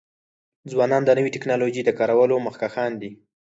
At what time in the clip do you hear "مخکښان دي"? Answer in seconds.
2.47-3.11